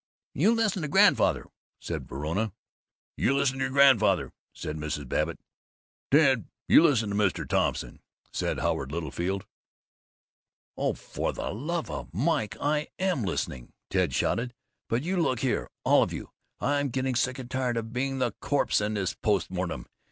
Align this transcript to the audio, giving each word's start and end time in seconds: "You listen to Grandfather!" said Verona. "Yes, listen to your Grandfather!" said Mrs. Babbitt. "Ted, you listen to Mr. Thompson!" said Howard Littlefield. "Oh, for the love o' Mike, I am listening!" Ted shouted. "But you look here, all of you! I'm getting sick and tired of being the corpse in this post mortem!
"You 0.33 0.51
listen 0.55 0.81
to 0.81 0.87
Grandfather!" 0.87 1.45
said 1.79 2.09
Verona. 2.09 2.53
"Yes, 3.17 3.33
listen 3.33 3.59
to 3.59 3.65
your 3.65 3.69
Grandfather!" 3.71 4.33
said 4.51 4.75
Mrs. 4.75 5.07
Babbitt. 5.07 5.39
"Ted, 6.09 6.47
you 6.67 6.81
listen 6.81 7.11
to 7.11 7.15
Mr. 7.15 7.47
Thompson!" 7.47 8.01
said 8.31 8.57
Howard 8.57 8.91
Littlefield. 8.91 9.45
"Oh, 10.75 10.93
for 10.93 11.31
the 11.33 11.51
love 11.51 11.91
o' 11.91 12.09
Mike, 12.11 12.57
I 12.59 12.87
am 12.97 13.21
listening!" 13.21 13.73
Ted 13.91 14.11
shouted. 14.11 14.55
"But 14.89 15.03
you 15.03 15.17
look 15.17 15.41
here, 15.41 15.69
all 15.83 16.01
of 16.01 16.11
you! 16.11 16.31
I'm 16.59 16.89
getting 16.89 17.13
sick 17.13 17.37
and 17.37 17.51
tired 17.51 17.77
of 17.77 17.93
being 17.93 18.17
the 18.17 18.31
corpse 18.41 18.81
in 18.81 18.95
this 18.95 19.13
post 19.13 19.51
mortem! 19.51 19.85